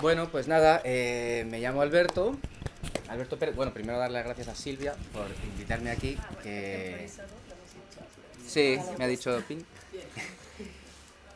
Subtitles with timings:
[0.00, 2.34] Bueno, pues nada, eh, me llamo Alberto.
[3.08, 3.54] Alberto Pérez.
[3.54, 6.16] Bueno, primero darle las gracias a Silvia por invitarme aquí.
[6.42, 7.06] Que...
[8.46, 9.64] Sí, me ha dicho Pin.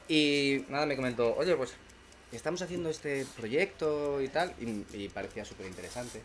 [0.08, 1.74] Y nada, me comentó, oye, pues
[2.32, 6.22] estamos haciendo este proyecto y tal, y, parecía súper interesante.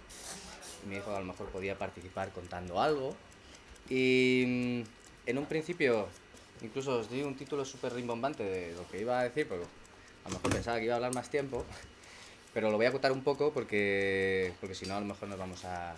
[0.87, 3.15] Me dijo a lo mejor podía participar contando algo.
[3.89, 6.07] Y mm, en un principio,
[6.61, 9.63] incluso os di un título súper rimbombante de lo que iba a decir, pero
[10.23, 11.65] a lo mejor pensaba que iba a hablar más tiempo.
[12.53, 15.37] Pero lo voy a acotar un poco porque, porque si no, a lo mejor nos
[15.37, 15.95] vamos a.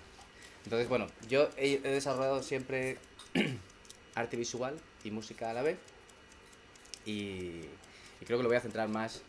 [0.64, 2.98] Entonces, bueno, yo he, desarrollado siempre
[4.16, 5.78] arte visual y música a la vez.
[7.06, 7.62] Y,
[8.26, 9.22] creo que lo voy a centrar más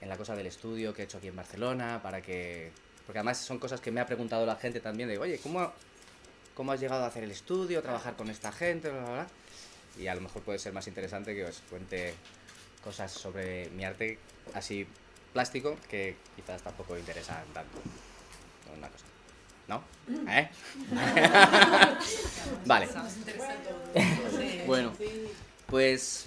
[0.00, 2.70] en la cosa del estudio que he hecho aquí en Barcelona, para que...
[3.06, 5.72] Porque además son cosas que me ha preguntado la gente también, de, oye, ¿cómo,
[6.54, 9.26] cómo has llegado a hacer el estudio, trabajar con esta gente, bla, bla, bla?
[9.98, 12.14] Y a lo mejor puede ser más interesante que os cuente
[12.82, 14.18] cosas sobre mi arte
[14.54, 14.86] así
[15.32, 17.78] plástico que quizás tampoco interesan tanto.
[18.76, 19.04] Una cosa.
[19.68, 19.82] ¿No?
[20.30, 20.48] ¿Eh?
[22.66, 22.88] vale.
[24.66, 24.92] Bueno,
[25.66, 26.26] pues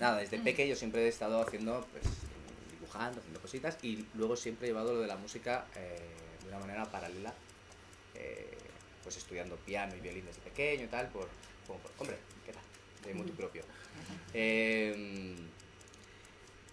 [0.00, 2.04] nada, desde peque yo siempre he estado haciendo, pues,
[2.72, 5.98] dibujando, haciendo cositas y luego siempre he llevado lo de la música eh,
[6.42, 7.32] de una manera paralela,
[8.14, 8.56] eh,
[9.02, 11.28] pues estudiando piano y violín desde pequeño y tal, por,
[11.66, 12.62] como por- hombre, ¿qué tal?
[13.04, 13.62] De motu propio.
[14.34, 15.36] Eh,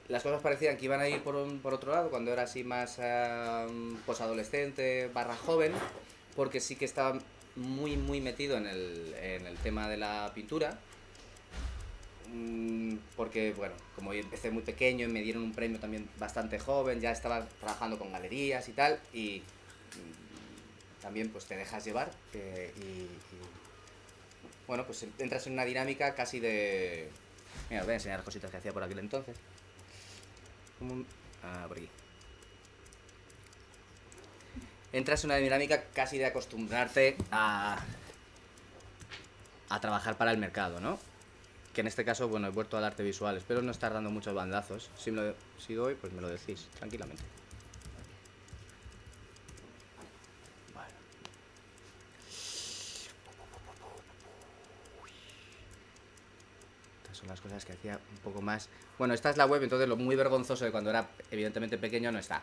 [0.10, 2.64] las cosas parecían que iban a ir por, un- por otro lado cuando era así
[2.64, 3.00] más
[4.06, 5.72] posadolescente barra joven,
[6.36, 7.20] porque sí que estaba
[7.56, 10.78] muy, muy metido en el, en el tema de la pintura.
[12.34, 16.58] Mm, Porque, bueno, como yo empecé muy pequeño y me dieron un premio también bastante
[16.60, 19.42] joven, ya estaba trabajando con galerías y tal, y
[19.96, 23.10] mm, también pues te dejas llevar eh, y, y,
[24.68, 27.10] bueno, pues entras en una dinámica casi de...
[27.70, 29.36] Mira, os voy a enseñar cositas que hacía por aquel entonces.
[31.72, 31.90] Aquí.
[34.92, 37.84] Entras en una dinámica casi de acostumbrarte a,
[39.70, 41.00] a trabajar para el mercado, ¿no?
[41.74, 43.36] Que en este caso, bueno, he vuelto al arte visual.
[43.36, 44.92] Espero no estar dando muchos bandazos.
[44.96, 47.24] Si, me lo, si doy, pues me lo decís, tranquilamente.
[50.76, 50.94] Vale.
[57.02, 58.70] Estas son las cosas que hacía un poco más...
[58.98, 62.20] Bueno, esta es la web, entonces lo muy vergonzoso de cuando era evidentemente pequeño no
[62.20, 62.42] está.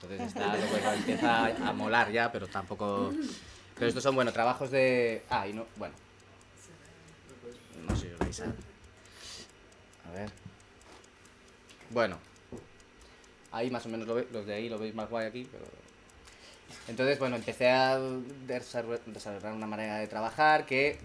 [0.00, 3.12] Entonces está lo que empieza a molar ya, pero tampoco...
[3.74, 5.22] Pero estos son, bueno, trabajos de...
[5.28, 5.66] Ah, y no...
[5.76, 5.94] Bueno.
[7.88, 8.44] No sé si vais a...
[10.08, 10.30] A ver.
[11.90, 12.18] Bueno.
[13.52, 15.64] Ahí más o menos lo ve- los de ahí lo veis más guay aquí, pero...
[16.88, 20.98] Entonces, bueno, empecé a desarro- desarrollar una manera de trabajar que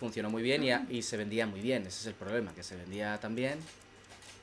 [0.00, 1.82] funcionó muy bien y, a- y se vendía muy bien.
[1.82, 3.58] Ese es el problema, que se vendía tan bien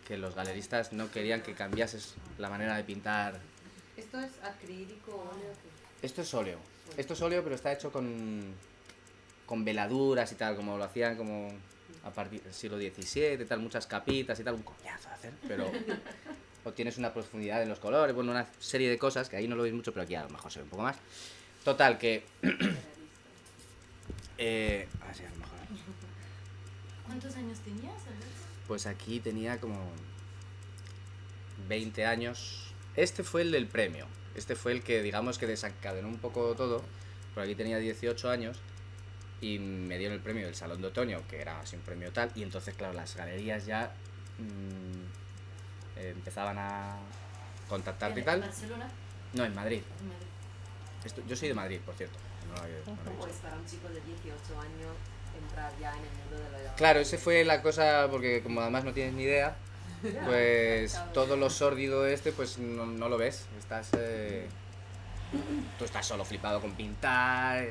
[0.08, 3.42] que los galeristas no querían que cambiases la manera de pintar.
[3.98, 5.52] ¿Esto es acrílico o óleo?
[6.02, 6.60] Esto es óleo.
[6.96, 8.54] Esto es óleo, pero está hecho con,
[9.48, 11.52] con veladuras y tal, como lo hacían como
[12.04, 15.72] a partir del siglo XVII, tal, muchas capitas y tal, un coñazo de hacer, pero
[16.64, 19.64] obtienes una profundidad en los colores, bueno, una serie de cosas que ahí no lo
[19.64, 20.98] veis mucho, pero aquí a lo mejor se ve un poco más.
[21.64, 22.24] Total, que...
[24.38, 25.58] eh, así a lo mejor.
[27.20, 28.28] ¿Cuántos años tenías, Alberto?
[28.68, 29.90] Pues aquí tenía como
[31.68, 32.72] 20 años.
[32.96, 34.06] Este fue el del premio.
[34.36, 36.84] Este fue el que, digamos, que desencadenó un poco todo.
[37.34, 38.60] Por aquí tenía 18 años
[39.42, 42.32] y me dieron el premio del Salón de Otoño, que era así un premio tal.
[42.36, 43.92] Y entonces, claro, las galerías ya
[44.38, 46.98] mm, eh, empezaban a
[47.68, 48.42] contactarte y ¿En tal.
[48.42, 48.88] Barcelona?
[49.34, 49.82] No, en Madrid.
[50.02, 50.28] En Madrid.
[51.04, 52.20] Esto- yo soy de Madrid, por cierto.
[52.48, 53.12] No no.
[53.18, 54.94] Pues para un chico de 18 años
[55.38, 58.84] entrar ya en el mundo de la Claro, ese fue la cosa, porque como además
[58.84, 59.56] no tienes ni idea,
[60.26, 63.46] pues todo lo sórdido este, pues no, no lo ves.
[63.60, 63.90] Estás.
[63.98, 64.48] eh,
[65.78, 67.68] tú estás solo flipado con pintar,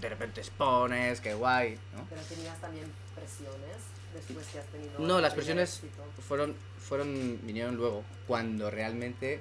[0.00, 2.06] de repente expones, qué guay, ¿no?
[2.08, 3.76] Pero tenías también presiones
[4.14, 4.98] después que has tenido...
[4.98, 6.02] No, las presiones éxito.
[6.26, 9.40] fueron, fueron, vinieron luego, cuando realmente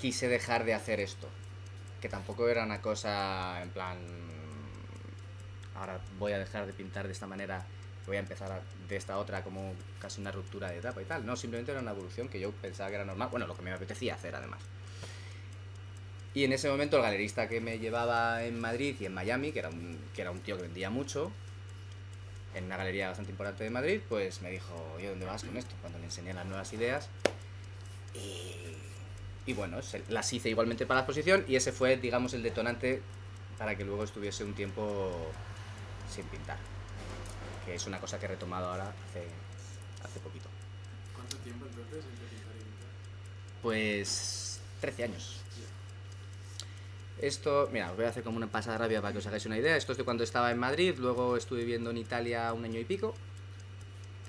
[0.00, 1.28] quise dejar de hacer esto.
[2.00, 3.98] Que tampoco era una cosa en plan,
[5.78, 7.64] ahora voy a dejar de pintar de esta manera,
[8.06, 11.26] voy a empezar de esta otra como casi una ruptura de etapa y tal.
[11.26, 13.72] No, simplemente era una evolución que yo pensaba que era normal, bueno, lo que me
[13.72, 14.60] apetecía hacer además.
[16.34, 19.60] Y en ese momento el galerista que me llevaba en Madrid y en Miami, que
[19.60, 21.32] era un, que era un tío que vendía mucho,
[22.54, 25.74] en una galería bastante importante de Madrid, pues me dijo, oye, ¿dónde vas con esto?
[25.80, 27.08] Cuando le enseñé las nuevas ideas.
[29.46, 29.78] Y, bueno,
[30.08, 33.00] las hice igualmente para la exposición y ese fue, digamos, el detonante
[33.58, 35.30] para que luego estuviese un tiempo
[36.10, 36.58] sin pintar.
[37.64, 39.26] Que es una cosa que he retomado ahora hace,
[40.04, 40.48] hace poquito.
[41.14, 42.88] ¿Cuánto tiempo entonces entre pintar y pintar?
[43.62, 45.40] Pues 13 años.
[47.20, 49.56] Esto, mira, os voy a hacer como una pasada rápida para que os hagáis una
[49.56, 49.76] idea.
[49.76, 52.84] Esto es de cuando estaba en Madrid, luego estuve viviendo en Italia un año y
[52.84, 53.14] pico,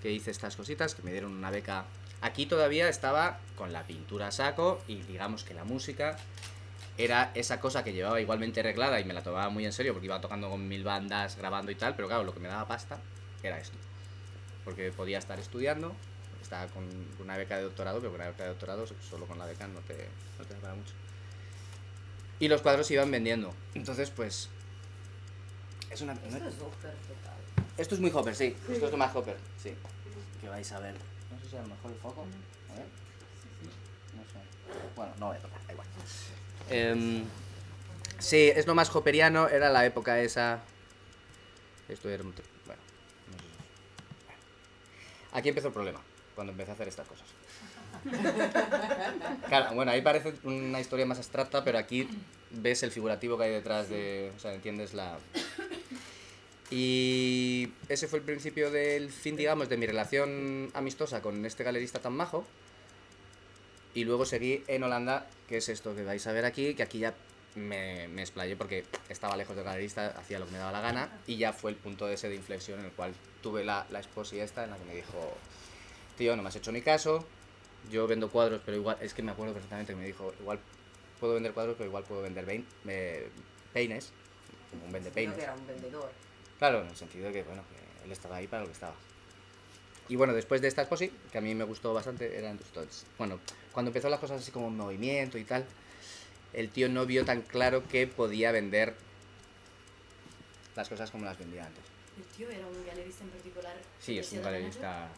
[0.01, 1.85] que hice estas cositas, que me dieron una beca.
[2.21, 6.17] Aquí todavía estaba con la pintura a saco y digamos que la música
[6.97, 10.07] era esa cosa que llevaba igualmente arreglada y me la tomaba muy en serio porque
[10.07, 12.99] iba tocando con mil bandas, grabando y tal, pero claro, lo que me daba pasta
[13.43, 13.77] era esto.
[14.65, 15.95] Porque podía estar estudiando,
[16.41, 16.83] estaba con
[17.19, 19.79] una beca de doctorado, pero con una beca de doctorado solo con la beca no
[19.81, 20.07] te,
[20.39, 20.93] no te da para mucho.
[22.39, 23.53] Y los cuadros se iban vendiendo.
[23.73, 24.49] Entonces, pues...
[25.89, 26.13] Es una...
[26.13, 27.37] Esto es súper total.
[27.77, 28.55] Esto es muy Hopper, sí.
[28.69, 29.73] Esto es lo más Hopper, sí.
[30.41, 30.95] Que vais a ver.
[31.31, 32.25] No sé si a lo mejor el foco.
[32.69, 32.85] A ver.
[34.15, 34.39] No sé.
[34.95, 35.87] Bueno, no voy a tocar, da igual.
[36.69, 37.23] Em,
[38.19, 40.61] sí, es lo más hopperiano, era la época esa.
[41.87, 42.33] Esto era un.
[42.65, 42.81] Bueno.
[45.33, 46.01] Aquí empezó el problema,
[46.35, 47.27] cuando empecé a hacer estas cosas.
[49.47, 52.07] Claro, bueno, ahí parece una historia más abstracta, pero aquí
[52.51, 54.31] ves el figurativo que hay detrás de.
[54.35, 55.17] O sea, entiendes la.
[56.69, 61.99] Y ese fue el principio del fin, digamos, de mi relación amistosa con este galerista
[61.99, 62.45] tan majo.
[63.93, 66.99] Y luego seguí en Holanda, que es esto que vais a ver aquí, que aquí
[66.99, 67.15] ya
[67.55, 71.09] me, me explayé porque estaba lejos del galerista, hacía lo que me daba la gana,
[71.25, 73.99] y ya fue el punto de ese de inflexión en el cual tuve la, la
[73.99, 75.35] esposa esta en la que me dijo,
[76.17, 77.25] tío, no me has hecho ni caso,
[77.89, 80.59] yo vendo cuadros, pero igual, es que me acuerdo perfectamente que me dijo, igual
[81.19, 83.29] puedo vender cuadros, pero igual puedo vender vein- eh,
[83.73, 84.11] peines,
[84.69, 85.35] como un vende peines.
[85.35, 86.11] que era un vendedor.
[86.59, 88.95] Claro, en el sentido de que, bueno, que él estaba ahí para lo que estaba.
[90.09, 93.39] Y bueno, después de esta exposi, que a mí me gustó bastante, eran entonces, bueno,
[93.71, 95.65] cuando empezó las cosas así como en movimiento y tal,
[96.53, 98.95] el tío no vio tan claro que podía vender
[100.75, 101.83] las cosas como las vendía antes.
[102.17, 103.75] ¿El tío era un galerista en particular?
[103.99, 105.09] Sí, es un galerista...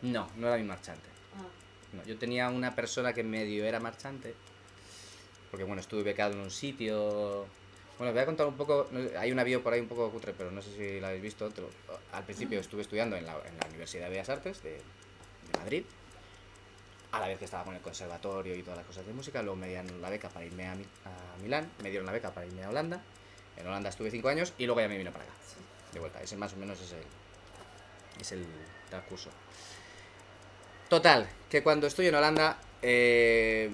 [0.00, 1.08] No, no era mi marchante.
[1.36, 1.52] manager?
[1.92, 4.34] No, yo tenía una persona que medio era marchante,
[5.50, 7.46] porque bueno, estuve becado en un sitio...
[8.02, 10.50] Bueno, voy a contar un poco, hay una bio por ahí un poco cutre, pero
[10.50, 11.48] no sé si la habéis visto.
[11.54, 11.70] pero
[12.10, 15.84] al principio estuve estudiando en la, en la Universidad de Bellas Artes de, de Madrid,
[17.12, 19.54] a la vez que estaba con el conservatorio y todas las cosas de música, luego
[19.54, 22.44] me dieron la beca para irme a, Mi- a Milán, me dieron la beca para
[22.44, 23.00] irme a Holanda,
[23.56, 25.32] en Holanda estuve cinco años y luego ya me vino para acá,
[25.92, 27.04] de vuelta, ese más o menos es el,
[28.20, 28.44] es el
[28.90, 29.30] transcurso.
[30.88, 33.70] Total, que cuando estoy en Holanda, eh,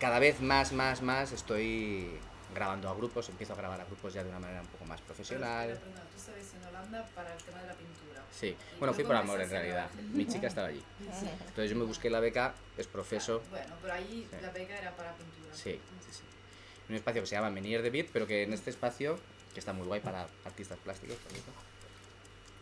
[0.00, 2.18] cada vez más, más, más estoy
[2.54, 5.00] grabando a grupos, empiezo a grabar a grupos ya de una manera un poco más
[5.00, 5.68] profesional.
[5.68, 8.22] Pero, perdona, tú estabas en Holanda para el tema de la pintura.
[8.30, 9.90] Sí, ¿Y bueno, fui por amor en realidad.
[10.12, 10.82] Mi chica estaba allí.
[11.00, 13.42] Entonces yo me busqué la beca, es profeso.
[13.50, 14.36] Bueno, pero ahí Sí.
[14.40, 15.54] la beca era para pintura.
[15.54, 16.22] Sí, sí, sí.
[16.88, 19.18] Un espacio que se llama Menier de Beat, pero que en este espacio,
[19.52, 21.52] que está muy guay para artistas plásticos, por cierto,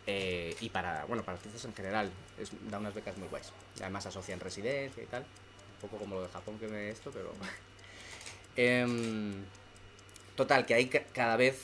[0.07, 3.51] eh, y para, bueno, para artistas en general, es, da unas becas muy guays.
[3.79, 7.11] Y además asocian residencia y tal, un poco como lo de Japón que me esto,
[7.11, 7.33] pero...
[8.57, 9.45] Em,
[10.35, 11.59] total, que ahí ca- cada vez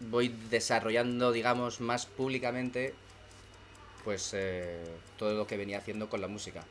[0.00, 2.94] voy desarrollando, digamos, más públicamente,
[4.04, 4.84] pues eh,
[5.18, 6.62] todo lo que venía haciendo con la música.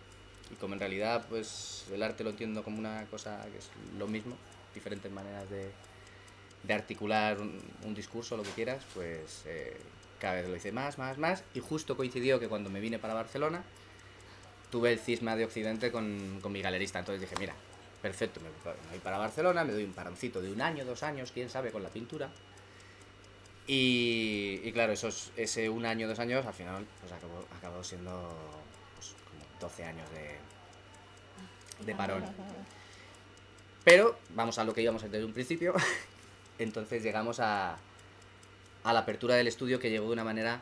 [0.51, 4.07] Y como en realidad pues el arte lo entiendo como una cosa que es lo
[4.07, 4.35] mismo,
[4.75, 5.69] diferentes maneras de,
[6.63, 9.77] de articular un, un discurso, lo que quieras, pues eh,
[10.19, 11.43] cada vez lo hice más, más, más.
[11.53, 13.63] Y justo coincidió que cuando me vine para Barcelona
[14.71, 16.99] tuve el cisma de Occidente con, con mi galerista.
[16.99, 17.53] Entonces dije, mira,
[18.03, 18.49] perfecto, me
[18.91, 21.81] voy para Barcelona, me doy un paroncito de un año, dos años, quién sabe, con
[21.81, 22.29] la pintura.
[23.65, 28.37] Y, y claro, esos, ese un año, dos años, al final pues acabó, acabó siendo
[28.95, 32.25] pues, como 12 años de, de parón.
[33.85, 35.73] Pero vamos a lo que íbamos desde un principio.
[36.59, 37.77] Entonces llegamos a,
[38.83, 40.61] a la apertura del estudio que llegó de una manera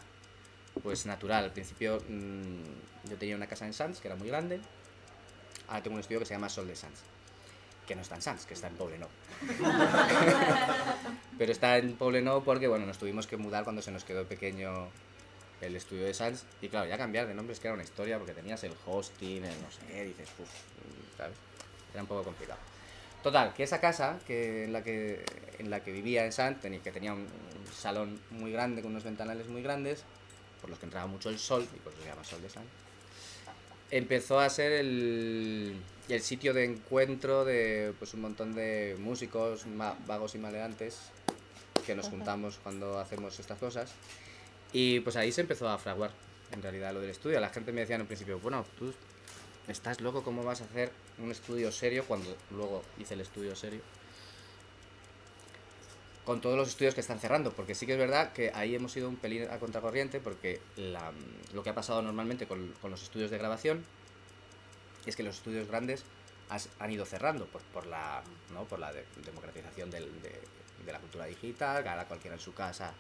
[0.84, 1.46] pues natural.
[1.46, 4.62] Al principio mm, yo tenía una casa en Sans que era muy grande.
[5.68, 7.02] Ahora tengo un estudio que se llama Sol de Sans.
[7.92, 9.10] Que no está en Sans, que está en Poblenou.
[11.38, 14.88] Pero está en Poblenou porque bueno, nos tuvimos que mudar cuando se nos quedó pequeño
[15.60, 16.46] el estudio de Sans.
[16.62, 19.44] Y claro, ya cambiar de nombre es que era una historia porque tenías el hosting,
[19.44, 20.50] el no sé dices, uff,
[21.18, 21.36] ¿sabes?
[21.92, 22.62] Era un poco complicado.
[23.22, 25.26] Total, que esa casa que en la que
[25.60, 27.28] en la que vivía en tenía, que tenía un,
[27.76, 30.06] salón muy grande con unos ventanales muy grandes,
[30.62, 32.68] por los que entraba mucho el sol, y por eso se llama Sol de Sant,
[33.90, 35.76] empezó a ser el,
[36.14, 40.98] el sitio de encuentro de pues un montón de músicos ma- vagos y maleantes
[41.86, 43.92] que nos juntamos cuando hacemos estas cosas.
[44.74, 46.12] Y pues ahí se empezó a fraguar,
[46.52, 47.40] en realidad, lo del estudio.
[47.40, 48.94] La gente me decía en un principio, bueno, tú
[49.68, 53.82] estás loco, ¿cómo vas a hacer un estudio serio cuando luego hice el estudio serio?
[56.26, 58.96] Con todos los estudios que están cerrando, porque sí que es verdad que ahí hemos
[58.96, 61.12] ido un pelín a contracorriente, porque la-
[61.54, 63.84] lo que ha pasado normalmente con, con los estudios de grabación
[65.06, 66.04] es que los estudios grandes
[66.50, 68.22] has- han ido cerrando por, por la,
[68.54, 68.66] ¿no?
[68.66, 70.42] por la de- democratización del- de,
[70.86, 72.94] de la cultura digital, ahora cualquiera en su casa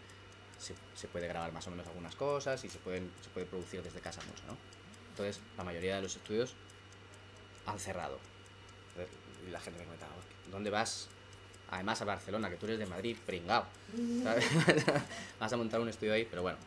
[0.58, 3.81] se, se puede grabar más o menos algunas cosas y se, pueden, se puede producir
[3.81, 4.55] desde casa mucho, ¿no?
[5.10, 6.53] Entonces, la mayoría de los estudios
[7.65, 8.20] han cerrado.
[9.48, 10.12] Y la gente me comentaba,
[10.51, 11.10] ¿dónde vas?
[11.72, 13.65] Además a Barcelona, que tú eres de Madrid, pringao.
[14.24, 14.46] ¿sabes?
[15.39, 16.58] vas a montar un estudio ahí, pero bueno.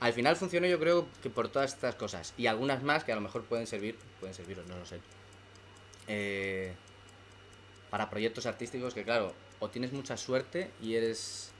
[0.00, 2.34] Al final funcionó yo creo que por todas estas cosas.
[2.36, 5.00] Y algunas más que a lo mejor pueden servir, pueden serviros, no lo sé.
[6.06, 6.72] Eh,
[7.90, 11.52] para proyectos artísticos que claro, o tienes mucha suerte y eres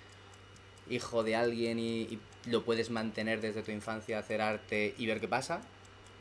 [0.88, 5.20] hijo de alguien y, y lo puedes mantener desde tu infancia, hacer arte y ver
[5.20, 5.60] qué pasa,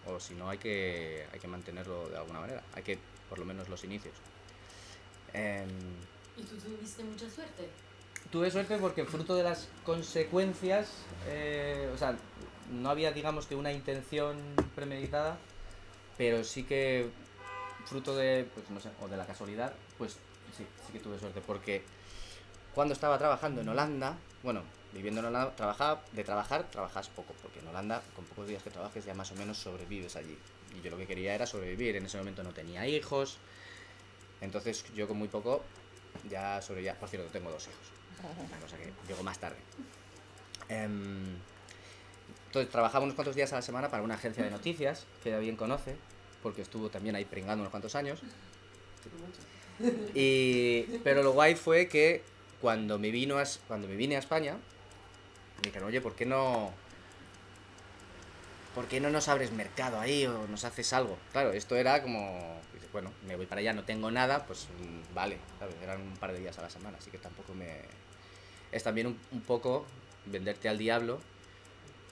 [0.06, 2.98] o si no hay que, hay que mantenerlo de alguna manera, hay que
[3.30, 4.16] por lo menos los inicios.
[5.34, 5.70] Em,
[6.38, 7.70] ¿Y tú tuviste mucha suerte?
[8.32, 10.90] Tuve suerte porque fruto de las consecuencias,
[11.28, 12.18] eh, o sea,
[12.72, 14.38] no había digamos que una intención
[14.76, 15.38] premeditada,
[16.18, 17.10] pero sí que
[17.86, 20.14] fruto de, pues no sé, o de la casualidad, pues
[20.56, 21.84] sí, sí que tuve suerte porque
[22.74, 24.62] cuando estaba trabajando en Holanda, bueno,
[24.94, 28.70] viviendo en Holanda, trabajaba, de trabajar, trabajas poco, porque en Holanda con pocos días que
[28.70, 30.38] trabajes ya más o menos sobrevives allí.
[30.78, 33.38] Y yo lo que quería era sobrevivir, en ese momento no tenía hijos,
[34.42, 35.64] entonces yo con muy poco
[36.30, 39.58] ya sobrevivía, por cierto, tengo dos hijos una cosa que llegó más tarde.
[40.70, 41.36] Em,
[42.48, 45.40] entonces trabajaba unos cuantos días a la semana para una agencia de noticias que ella
[45.40, 45.96] bien conoce,
[46.42, 48.22] porque estuvo también ahí pringando unos cuantos años.
[50.16, 52.24] Y, pero lo guay fue que
[52.62, 54.54] cuando me, vino a, cuando me vine a España,
[55.58, 56.74] me dijeron, oye, ¿por qué no...
[58.74, 61.18] ¿Por qué no nos abres mercado ahí o nos haces algo?
[61.32, 62.60] Claro, esto era como,
[62.92, 65.38] bueno, me voy para allá, no tengo nada, pues mm, vale.
[65.82, 67.82] Eran un par de días a la semana, así que tampoco me...
[68.72, 69.86] Es también un, un poco
[70.26, 71.20] venderte al diablo,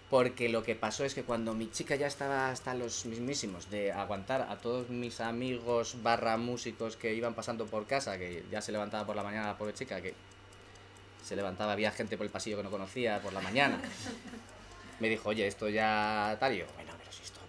[0.10, 3.92] porque lo que pasó es que cuando mi chica ya estaba hasta los mismísimos de
[3.92, 8.72] aguantar a todos mis amigos barra músicos que iban pasando por casa, que ya se
[8.72, 10.14] levantaba por la mañana la pobre chica, que
[11.24, 13.82] se levantaba, había gente por el pasillo que no conocía por la mañana.
[15.00, 17.42] Me dijo, oye, esto ya tal, y yo, bueno, pero si esto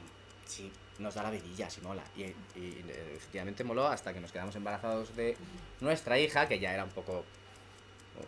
[0.47, 2.03] sí nos da la vidilla, si mola.
[2.17, 5.37] Y, y, eh, efectivamente moló hasta que nos quedamos embarazados de
[5.81, 7.25] nuestra hija, que ya era un poco,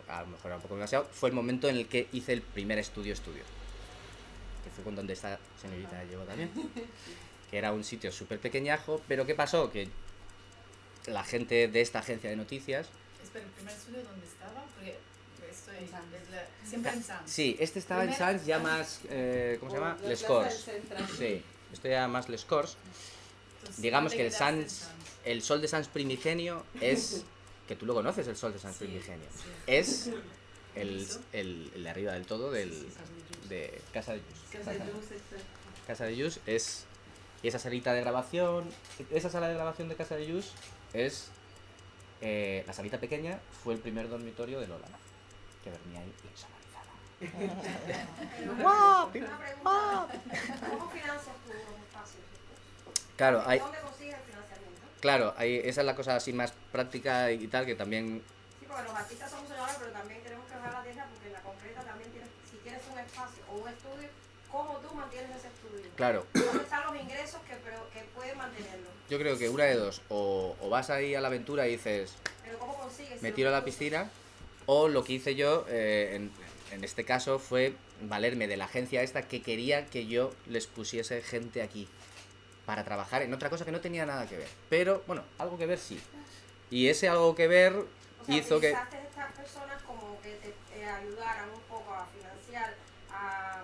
[0.07, 1.05] a lo mejor era un poco demasiado.
[1.11, 3.43] Fue el momento en el que hice el primer estudio estudio,
[4.63, 6.49] que fue con donde esta señorita llegó también.
[7.49, 9.71] Que era un sitio súper pequeñajo, pero ¿qué pasó?
[9.71, 9.87] Que
[11.07, 12.87] la gente de esta agencia de noticias
[13.23, 14.63] Espera, ¿el primer estudio dónde estaba?
[14.75, 14.97] Porque
[15.51, 17.29] estoy En es la- siempre en Sans.
[17.31, 19.97] Sí, este estaba en Sans ya más, eh, ¿cómo se llama?
[20.03, 20.65] La Les Corts.
[21.17, 21.43] Sí,
[21.73, 22.77] esto ya más Les Corts.
[23.59, 24.87] Entonces, Digamos ¿dónde que el Sans,
[25.25, 27.23] el sol de Sans primigenio es,
[27.69, 29.47] que tú lo conoces, el sol de primigenio, sí.
[29.67, 30.07] es
[30.73, 32.87] el, el, el de arriba del todo del,
[33.47, 34.49] de Casa de Jus.
[35.85, 36.85] Casa de Jus, es
[37.43, 38.67] y esa salita de grabación,
[39.11, 40.51] esa sala de grabación de Casa de Jus
[40.93, 41.29] es
[42.21, 44.87] eh, la salita pequeña fue el primer dormitorio de Lola,
[45.63, 46.89] que dormía ahí insonorizada.
[49.05, 50.07] Una pregunta.
[50.71, 52.23] ¿Cómo financias tú los espacios?
[53.15, 54.38] Claro, hay, ¿Dónde consigues el?
[54.99, 58.21] Claro, hay, esa es la cosa así más práctica y tal que también
[58.59, 61.33] Sí, porque los artistas somos señores, pero también tenemos que bajar la tierra porque en
[61.33, 64.07] la concreta también tienes, si tienes un espacio o un estudio,
[64.51, 65.89] ¿cómo tú mantienes ese estudio?
[65.95, 68.89] Claro, ¿Dónde están los ingresos que, pero- que pueden mantenerlo?
[69.09, 72.13] yo creo que una de dos, o, o vas ahí a la aventura y dices,
[72.43, 73.21] Pero ¿cómo consigues?
[73.23, 74.09] me tiro a la piscina,
[74.67, 76.31] o lo que hice yo, eh, en,
[76.71, 81.23] en este caso, fue valerme de la agencia esta que quería que yo les pusiese
[81.23, 81.87] gente aquí
[82.69, 84.47] para trabajar en otra cosa que no tenía nada que ver.
[84.69, 85.99] Pero, bueno, algo que ver sí.
[86.69, 88.69] Y ese algo que ver O sea, hizo que...
[88.69, 92.75] estas personas como que te, te ayudaran un poco a financiar,
[93.11, 93.63] a...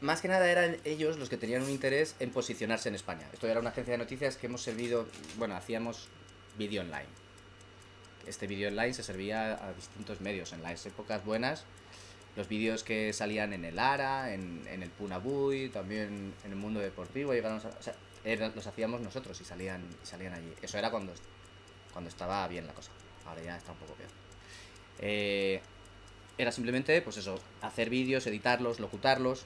[0.00, 3.26] más que nada eran ellos los que tenían un interés en posicionarse en España.
[3.32, 6.06] Esto era una agencia de noticias que hemos servido, bueno, hacíamos
[6.56, 7.08] vídeo online.
[8.24, 10.52] Este vídeo online se servía a distintos medios.
[10.52, 11.64] En las épocas buenas,
[12.36, 16.80] los vídeos que salían en el ARA, en, en el Punabuy, también en el mundo
[16.80, 17.70] deportivo, llegaron o
[18.24, 20.52] eran- los hacíamos nosotros y salían, salían allí.
[20.62, 21.12] Eso era cuando,
[21.92, 22.90] cuando estaba bien la cosa.
[23.26, 24.10] Ahora ya está un poco peor.
[24.98, 25.60] Eh,
[26.36, 29.44] era simplemente, pues eso, hacer vídeos, editarlos, locutarlos.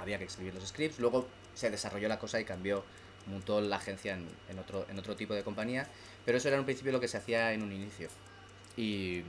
[0.00, 1.00] Había que escribir los scripts.
[1.00, 2.84] Luego se desarrolló la cosa y cambió,
[3.26, 5.88] mutó la agencia en, en otro, en otro tipo de compañía.
[6.24, 8.08] Pero eso era en un principio lo que se hacía en un inicio.
[8.76, 9.22] Y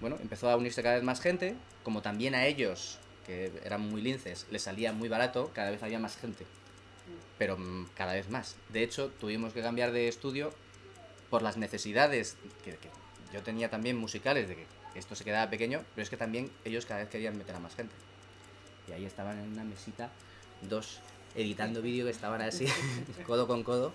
[0.00, 1.54] bueno, empezó a unirse cada vez más gente.
[1.82, 5.98] Como también a ellos, que eran muy linces, les salía muy barato, cada vez había
[5.98, 6.46] más gente.
[7.38, 8.56] Pero mm, cada vez más.
[8.70, 10.52] De hecho, tuvimos que cambiar de estudio
[11.30, 12.78] por las necesidades que,
[13.32, 16.86] yo tenía también musicales de que esto se quedaba pequeño, pero es que también ellos
[16.86, 17.94] cada vez querían meter a más gente.
[18.88, 20.10] Y ahí estaban en una mesita,
[20.62, 21.00] dos
[21.34, 22.66] editando vídeo que estaban así,
[23.26, 23.92] codo con codo.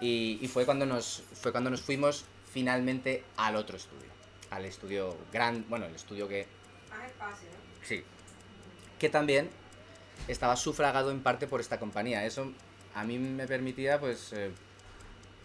[0.00, 4.15] Y, y fue, cuando nos, fue cuando nos fuimos finalmente al otro estudio.
[4.50, 6.46] Al estudio gran, bueno, el estudio que
[6.90, 7.86] Más espacio, ¿no?
[7.86, 8.04] Sí.
[8.98, 9.50] Que también
[10.28, 12.24] estaba sufragado en parte por esta compañía.
[12.24, 12.52] Eso
[12.94, 14.50] a mí me permitía pues eh,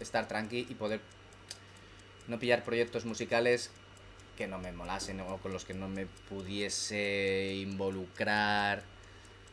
[0.00, 1.00] estar tranqui y poder
[2.28, 3.70] no pillar proyectos musicales
[4.36, 8.82] que no me molasen o con los que no me pudiese involucrar.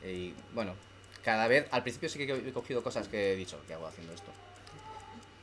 [0.06, 0.76] Y bueno,
[1.24, 4.14] cada vez, al principio sí que he cogido cosas que he dicho, ¿qué hago haciendo
[4.14, 4.32] esto?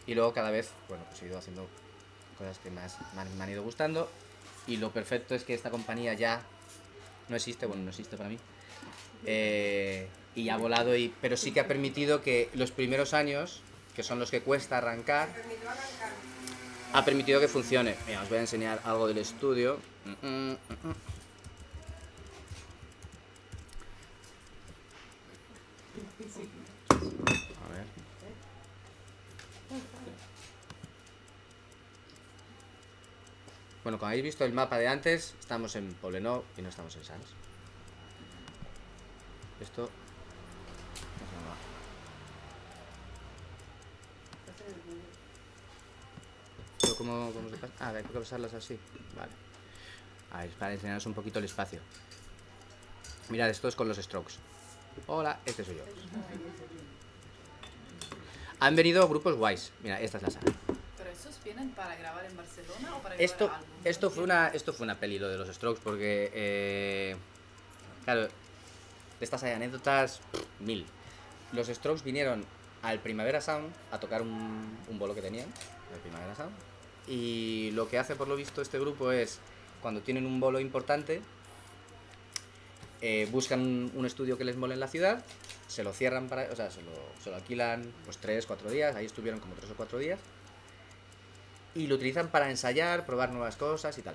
[0.07, 1.69] Y luego cada vez, bueno, pues he ido haciendo
[2.37, 4.11] cosas que más me han, ido gustando.
[4.67, 6.43] Y lo perfecto es que esta compañía ya
[7.29, 8.39] no existe, bueno, no existe para mí.
[9.25, 13.63] Eh, y ha volado, y, pero sí que ha permitido que los primeros años,
[13.95, 15.29] que son los que cuesta arrancar,
[16.93, 17.95] ha permitido que funcione.
[18.23, 19.79] Os voy a enseñar algo del estudio.
[20.05, 20.95] Mm, mm, mm, mm.
[27.65, 27.85] A ver.
[33.87, 37.05] Bueno, como habéis visto el mapa de antes, estamos en Poblenou y no estamos en
[37.05, 37.25] Sans.
[39.61, 39.89] Esto...
[46.81, 47.73] ¿Pero cómo, cómo se pasa?
[47.79, 48.77] Ah, hay que pasarlas así.
[49.17, 49.31] Vale.
[50.33, 51.79] A ver, para enseñaros un poquito el espacio.
[53.29, 54.35] Mirad, esto es con los strokes.
[55.07, 55.85] Hola, este soy yo.
[58.59, 59.71] Han venido grupos guays.
[59.85, 60.76] Mira, esta es la sala.
[61.17, 63.69] ¿Pero esos vienen para grabar en Barcelona o para grabar Esto, álbum?
[63.85, 66.31] esto, fue una, esto fue una peli, lo de los strokes, porque...
[66.35, 67.17] eh,
[68.05, 68.31] claro, de
[69.21, 70.21] estas hay anécdotas
[70.61, 70.87] mil.
[71.53, 72.45] Los strokes vinieron
[72.83, 75.49] al Primavera Sound a tocar un, un bolo que tenían,
[75.95, 76.55] el Primavera Sound.
[77.09, 79.39] Y lo que hace por lo visto este grupo es,
[79.81, 81.23] cuando tienen un bolo importante,
[83.01, 85.25] eh, buscan un, estudio que les mole en la ciudad,
[85.69, 86.93] se lo cierran para, o sea, se lo,
[87.23, 90.19] se lo alquilan pues 3, 4 días, ahí estuvieron como 3 o 4 días,
[91.77, 94.15] y lo utilizan para ensayar, probar nuevas cosas y tal.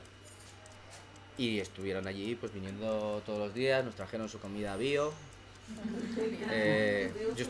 [1.37, 5.13] Y estuvieron allí pues viniendo todos los días, nos trajeron su comida bio.
[6.53, 7.45] Eh, yo,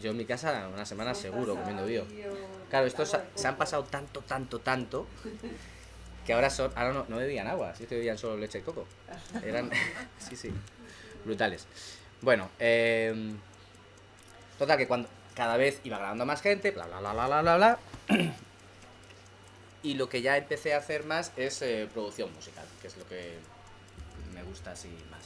[0.00, 2.06] yo en mi casa una semana seguro comiendo bio.
[2.70, 5.06] Claro, estos se, han pasado tanto, tanto, tanto
[6.26, 8.86] que ahora son ahora no, no bebían agua, sí que bebían solo leche de coco.
[9.44, 9.70] Eran
[10.18, 10.52] sí, sí,
[11.24, 11.66] brutales.
[12.20, 13.34] Bueno, eh,
[14.58, 17.56] total que cuando cada vez iba grabando más gente, bla bla bla bla bla bla
[17.56, 17.78] bla.
[19.82, 23.06] Y lo que ya empecé a hacer más es eh, producción musical, que es lo
[23.06, 23.34] que
[24.32, 25.20] me gusta así más.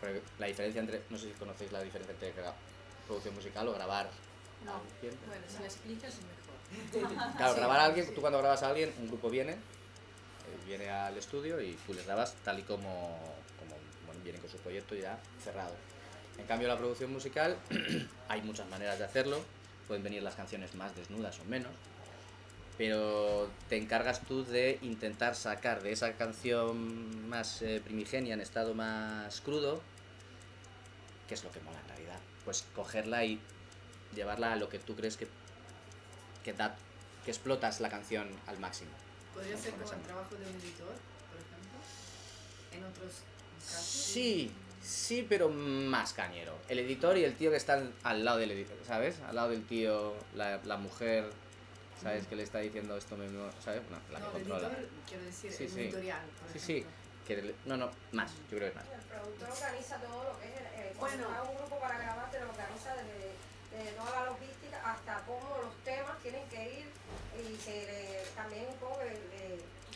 [0.00, 2.34] Porque la diferencia entre, no sé si conocéis la diferencia entre
[3.06, 4.10] producción musical o grabar
[4.66, 4.72] No.
[4.72, 5.18] a alguien.
[5.26, 7.30] Bueno, si me explicas es mejor.
[7.38, 9.56] Claro, grabar a alguien, tú cuando grabas a alguien, un grupo viene, eh,
[10.66, 13.18] viene al estudio y tú les grabas tal y como,
[13.58, 15.74] como bueno, vienen con su proyecto ya cerrado.
[16.40, 17.56] En cambio, la producción musical,
[18.28, 19.40] hay muchas maneras de hacerlo,
[19.86, 21.70] pueden venir las canciones más desnudas o menos,
[22.78, 28.74] pero te encargas tú de intentar sacar de esa canción más eh, primigenia, en estado
[28.74, 29.82] más crudo,
[31.28, 33.38] que es lo que mola en realidad, pues cogerla y
[34.14, 35.28] llevarla a lo que tú crees que,
[36.42, 36.74] que da
[37.24, 38.90] que explotas la canción al máximo.
[39.34, 40.94] ¿Podría ser como el trabajo de un editor,
[41.28, 41.78] por ejemplo?
[42.72, 43.22] En otros
[43.60, 43.84] casos.
[43.84, 44.50] Sí,
[44.82, 46.54] sí, pero más cañero.
[46.68, 49.20] El editor y el tío que están al lado del editor, ¿sabes?
[49.28, 51.30] Al lado del tío, la, la mujer,
[52.02, 52.26] ¿sabes?
[52.26, 53.82] Que le está diciendo esto mismo, ¿sabes?
[53.90, 54.66] No, la que no, el controla.
[54.68, 55.80] editor, quiero decir, Sí, el sí.
[55.80, 56.86] editorial, por Sí, sí.
[57.26, 58.86] Que no, no, más, yo creo que más.
[58.92, 61.50] El productor organiza todo lo que es, el- cuando Bueno.
[61.50, 63.30] un grupo para grabar, te lo organiza desde,
[63.70, 66.86] desde toda la logística hasta cómo los temas tienen que ir
[67.38, 69.14] y se le, también un poco le,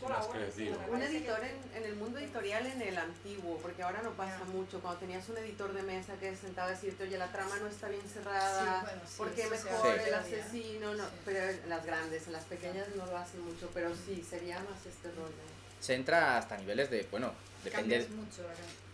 [0.02, 4.80] Un editor en, en el mundo editorial en el antiguo, porque ahora no pasa mucho.
[4.80, 7.68] Cuando tenías un editor de mesa que se sentaba a decirte, oye, la trama no
[7.68, 10.94] está bien cerrada, Sí, bueno, sí, ¿por qué eso se mejor el asesino?
[10.94, 11.10] No, Sí.
[11.24, 14.84] pero en las grandes, en las pequeñas no lo hacen mucho, pero sí, sería más
[14.86, 15.32] este rollo.
[15.80, 17.98] Se entra hasta niveles de, bueno, depende...
[17.98, 18.84] Cambias mucho canción.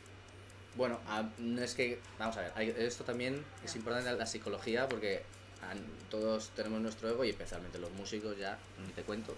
[0.76, 4.88] Bueno, a- no es que, vamos a ver, hay- esto también es importante la psicología
[4.88, 5.22] porque
[5.68, 9.34] an- todos tenemos nuestro ego y especialmente los músicos ya, ni te cuento.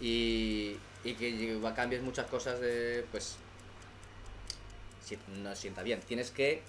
[0.00, 3.36] Y, y que cambies muchas cosas de, pues,
[5.04, 6.00] si- no sienta bien.
[6.00, 6.62] Tienes que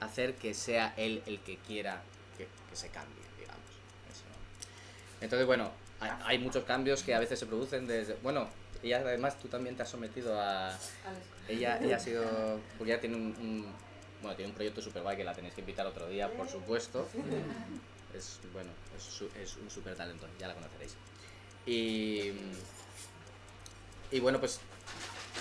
[0.00, 2.02] hacer que sea él el que quiera
[2.36, 3.62] que, que se cambie, digamos.
[4.10, 4.24] Eso.
[5.20, 8.48] Entonces, bueno, hay, hay muchos cambios que a veces se producen desde, bueno,
[8.82, 10.72] y además tú también te has sometido a,
[11.48, 12.60] ella, ella ha sido.
[12.84, 13.86] Ella tiene un, un-
[14.22, 17.08] bueno, tiene un proyecto super guay que la tenéis que invitar otro día, por supuesto.
[18.16, 20.94] Es bueno, es, es un super talento, ya la conoceréis.
[21.66, 22.32] Y.
[24.10, 24.60] Y bueno, pues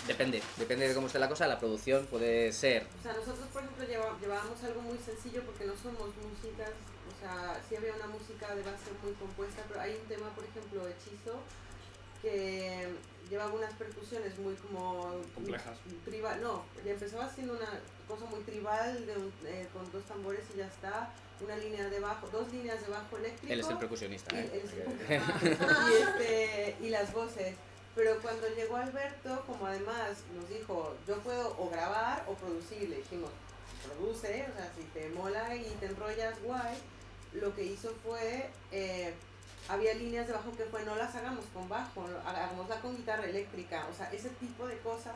[0.08, 1.48] depende, depende de cómo esté la cosa.
[1.48, 2.88] La producción puede ser.
[3.00, 6.72] O sea, nosotros, por ejemplo, llevábamos algo muy sencillo porque no somos músicas,
[7.06, 10.88] o sea, sí había música de base muy compuesta, pero hay un tema, por ejemplo,
[10.88, 11.40] hechizo,
[12.22, 12.88] que
[13.30, 15.22] llevaba unas percusiones muy como...
[15.34, 15.78] Complejas.
[16.06, 20.41] Tribal, no, ya empezaba haciendo una cosa muy tribal de un- eh, con dos tambores
[20.54, 21.10] y ya está,
[21.41, 23.54] una línea de bajo, dos líneas de bajo eléctrico.
[23.54, 24.50] Él es el percusionista, y, ¿eh?
[24.54, 24.72] él es-
[25.89, 27.56] y, este, y las voces.
[27.96, 32.98] Pero cuando llegó Alberto, como además nos dijo, yo puedo o grabar o producir, le
[32.98, 33.30] dijimos,
[33.86, 36.76] produce, o sea, si te mola y te enrollas, guay.
[37.34, 39.13] Lo que hizo fue, eh,
[39.70, 43.88] había líneas de bajo que fue, no las hagamos con bajo, hagámosla con guitarra eléctrica.
[43.91, 45.15] O sea, ese tipo de cosas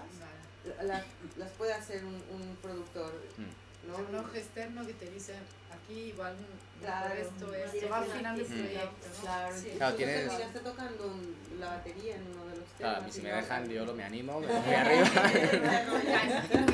[0.83, 1.03] las,
[1.37, 3.13] las puede hacer un, un productor.
[3.37, 3.87] Mm.
[3.87, 3.95] ¿no?
[3.97, 5.33] Un ojo externo que te dice,
[5.73, 7.13] aquí igual mm, Claro.
[7.13, 8.63] esto, esto, Dirección va afinando el artística.
[8.81, 9.21] proyecto, ¿no?
[9.21, 9.69] Claro, Sí.
[9.77, 12.77] Claro, tienes- terminaste tocando un- la batería en uno de los temas.
[12.77, 15.05] Claro, y si me dejan, yo lo me animo, me voy arriba.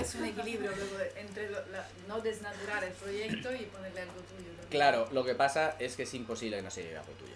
[0.02, 4.50] Es un equilibrio luego entre lo- la- no desnaturar el proyecto y ponerle algo tuyo.
[4.62, 4.70] ¿no?
[4.70, 7.34] Claro, lo que pasa es que es imposible que no se llegue algo tuyo.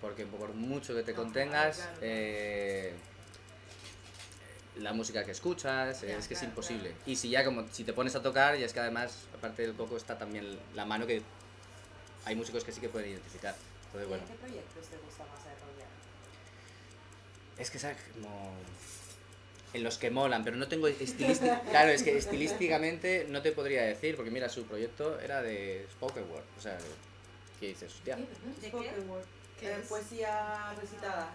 [0.00, 2.06] Porque por mucho que te No, contengas, claro, claro.
[2.06, 2.94] eh,
[4.76, 6.94] la música que escuchas, Ya, es que es claro, imposible.
[7.06, 9.74] Y si ya como si te pones a tocar, ya es que además, aparte del
[9.74, 11.22] coco, está también la mano que
[12.24, 13.54] hay músicos que sí que pueden identificar.
[13.86, 15.88] Entonces, bueno, ¿Qué proyectos te gusta más desarrollar?
[17.58, 18.52] es que sabes como
[19.74, 21.60] en los que molan, pero no tengo estilística.
[21.70, 26.24] Claro, es que estilísticamente no te podría decir, porque mira, su proyecto era de spoken
[26.30, 26.78] word, o sea,
[27.60, 27.92] ¿qué dices?
[27.92, 28.16] Hostia.
[28.16, 28.26] ¿De
[28.60, 28.68] qué?
[28.68, 29.24] Spoken word.
[29.88, 31.30] Poesía recitada.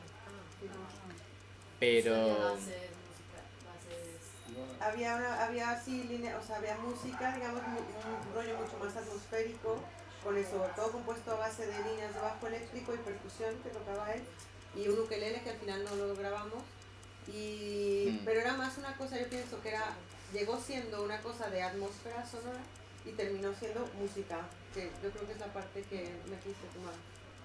[1.79, 2.57] Pero
[4.79, 8.95] Había, una, había así línea, o sea, había música, digamos, mu- un, rollo mucho más
[8.95, 9.79] atmosférico,
[10.23, 14.11] con eso, todo compuesto a base de líneas de bajo eléctrico y percusión que tocaba
[14.13, 14.21] él,
[14.75, 16.63] y un ukelele que al final no lo grabamos.
[17.27, 18.25] Y, Mm.
[18.25, 19.83] Pero era más una cosa, yo pienso que era,
[20.33, 22.59] llegó siendo una cosa de atmósfera sonora
[23.05, 24.39] y terminó siendo música,
[24.73, 26.93] que yo creo que es la parte que me quise tomar.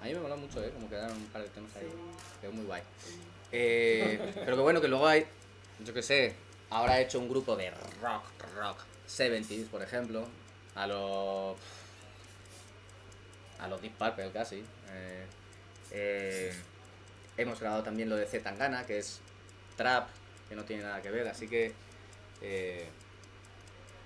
[0.01, 0.71] a mí me mola mucho, ¿eh?
[0.73, 1.83] Como quedaron un par de temas ahí.
[1.89, 2.39] Sí.
[2.41, 2.83] Quedó muy guay.
[3.53, 5.27] Eh, pero que bueno, que luego hay,
[5.85, 6.35] yo qué sé,
[6.73, 8.25] ahora he hecho un grupo de rock,
[8.57, 10.27] rock, 70s, por ejemplo,
[10.75, 11.57] a los.
[13.61, 14.65] a los Deep Purple casi.
[14.91, 15.27] Eh,
[15.91, 16.53] eh,
[17.37, 19.21] hemos grabado también lo de Z Tangana, que es
[19.77, 20.09] trap,
[20.49, 21.75] que no tiene nada que ver, así que.
[22.41, 22.89] eh,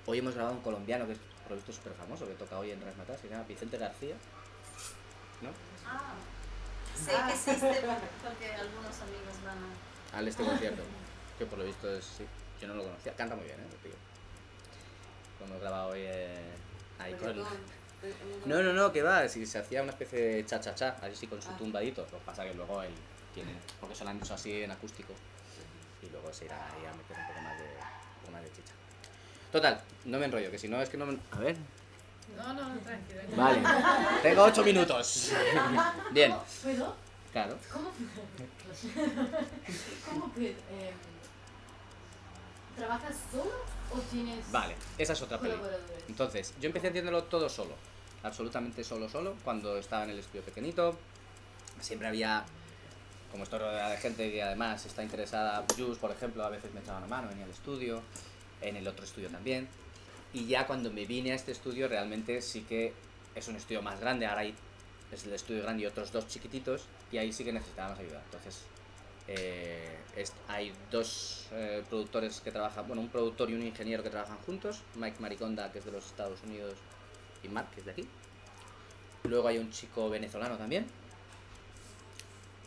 [0.07, 2.73] hoy hemos grabado un colombiano que es por lo visto súper famoso, que toca hoy
[2.73, 4.17] en Rasmatas, se llama Vicente García.
[5.41, 5.51] ¿No?
[5.87, 6.15] Ah,
[6.97, 7.87] sé que existe
[8.23, 10.19] porque algunos amigos van a...
[10.19, 10.83] al este concierto.
[11.39, 12.25] Que por lo visto es, sí,
[12.61, 13.13] yo no lo conocía.
[13.15, 13.67] Canta muy bien, ¿eh?
[13.71, 13.93] el tío.
[15.41, 16.39] Lo hemos grabado hoy eh,
[16.99, 17.29] ahí con...
[17.29, 17.53] Reggaetón,
[18.03, 18.15] eh,
[18.47, 21.51] No, no, no, que va, si se hacía una especie de cha-cha-cha, así con su
[21.51, 21.57] Ah.
[21.59, 22.03] tumbadito.
[22.13, 22.93] Lo que pasa que luego él
[23.35, 25.13] tiene, porque se lo han hecho así en acústico.
[26.03, 28.51] Y luego se irá ahí a meter un poco más de, un poco más de
[28.53, 28.73] chicha.
[29.53, 31.19] Total, no me enrollo, que si no es que no me...
[31.33, 31.57] A ver.
[32.37, 33.21] No, no, no, tranquilo.
[33.37, 33.61] Vale,
[34.23, 35.33] tengo ocho minutos.
[36.11, 36.97] Bien, ¿Puedo?
[37.33, 37.57] claro.
[37.73, 37.93] ¿Cómo,
[40.11, 40.93] cómo que eh,
[42.77, 43.51] trabajas solo
[43.93, 45.71] o tienes Vale, esa es otra película.
[46.09, 47.75] Entonces, yo empecé haciéndolo todo solo,
[48.23, 50.97] absolutamente solo, solo, cuando estaba en el estudio pequeñito.
[51.81, 52.45] Siempre había,
[53.31, 56.81] como estoy rodeada de gente que además está interesada, Jus, por ejemplo, a veces me
[56.81, 58.03] echaba una mano, venía al estudio,
[58.61, 59.69] en el otro estudio también.
[60.33, 62.93] Y ya cuando me vine a este estudio, realmente sí que
[63.35, 64.55] es un estudio más grande, ahora hay,
[65.13, 68.23] es el estudio grande y otros dos chiquititos, y ahí sí que necesitábamos ayuda.
[68.25, 68.63] Entonces,
[69.29, 74.11] eh, es- hay dos eh, productores que trabajan, bueno, un productor y un ingeniero que
[74.11, 76.75] trabajan juntos, Mike Mariconda, que es de los Estados Unidos,
[77.43, 78.09] y Mark, que es de aquí.
[79.25, 80.87] Luego hay un chico venezolano también.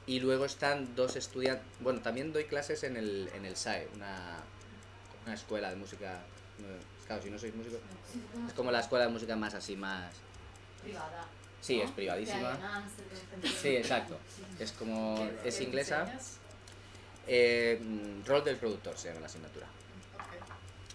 [0.06, 4.38] Y luego están dos estudiantes, bueno, también doy clases en el, en el SAE, una,
[5.26, 6.20] una escuela de música.
[6.60, 7.80] eh, Claro, si no sois músicos,
[8.48, 10.14] es como la escuela de música más así, más...
[10.84, 11.26] privada.
[11.62, 11.84] Sí, ¿no?
[11.86, 12.58] es privadísima.
[13.62, 14.18] Sí, exacto.
[14.60, 16.06] Es como, ¿Qué- es inglesa.
[17.32, 17.80] Eh,
[18.26, 19.68] rol del productor se llama la asignatura.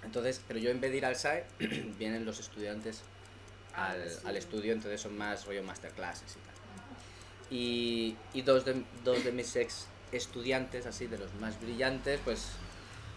[0.02, 1.44] Entonces, pero yo en vez de ir al SAE,
[1.98, 3.02] vienen los estudiantes
[3.76, 4.72] Ah, al, al estudio.
[4.72, 6.54] entonces son más rollo masterclasses y tal.
[7.50, 12.50] Y, y dos, de, dos de mis ex estudiantes, así de los más brillantes, pues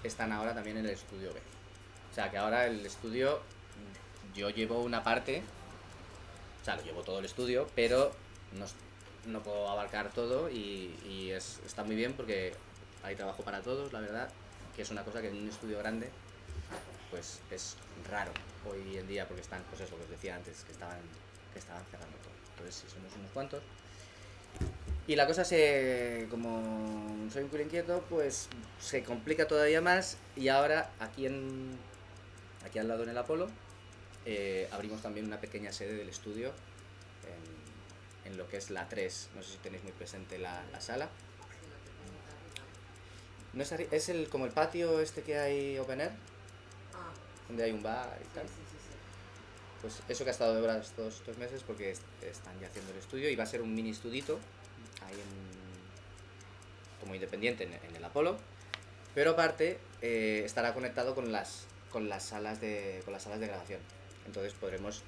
[0.03, 1.39] están ahora también en el estudio B.
[2.11, 3.41] O sea que ahora el estudio,
[4.35, 5.43] yo llevo una parte,
[6.61, 8.11] o sea, lo llevo todo el estudio, pero
[8.53, 8.65] no,
[9.31, 12.53] no puedo abarcar todo y, y es, está muy bien porque
[13.03, 14.29] hay trabajo para todos, la verdad,
[14.75, 16.09] que es una cosa que en un estudio grande
[17.09, 17.77] pues es
[18.09, 18.31] raro
[18.69, 20.99] hoy en día porque están, pues es lo que os decía antes, que estaban,
[21.53, 22.33] que estaban cerrando todo.
[22.51, 23.63] Entonces, si somos unos cuantos.
[25.07, 28.49] Y la cosa se, como soy un culo inquieto, pues
[28.81, 31.77] se complica todavía más y ahora aquí en,
[32.65, 33.47] aquí al lado en el Apolo,
[34.25, 36.51] eh, abrimos también una pequeña sede del estudio
[38.25, 39.29] en lo que es la 3.
[39.35, 41.09] No sé si tenéis muy presente la sala.
[43.57, 46.11] No es, el, como el patio este que hay open air,
[46.93, 47.11] Ah,
[47.47, 48.47] donde hay un bar y sí, tal.
[48.47, 48.93] sí, sí, sí.
[49.81, 52.91] Pues eso que ha estado de obra estos, estos meses porque es- están ya haciendo
[52.91, 54.39] el estudio y va a ser un mini estudito
[55.05, 58.37] ahí en, como independiente en, en el Apolo.
[59.15, 63.47] Pero aparte eh, estará conectado con las, con, las salas de, con las salas de
[63.47, 63.79] grabación.
[64.27, 65.01] Entonces podremos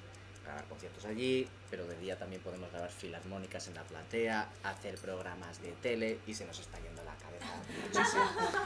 [0.50, 5.60] grabar conciertos allí, pero de día también podemos grabar filarmónicas en la platea, hacer programas
[5.62, 7.46] de tele y se nos está yendo la cabeza
[7.86, 8.24] muchísimo.
[8.38, 8.56] Pero